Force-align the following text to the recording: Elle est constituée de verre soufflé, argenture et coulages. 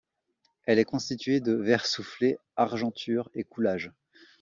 Elle 0.65 0.79
est 0.79 0.83
constituée 0.83 1.41
de 1.41 1.53
verre 1.53 1.85
soufflé, 1.85 2.39
argenture 2.55 3.29
et 3.35 3.43
coulages. 3.43 3.91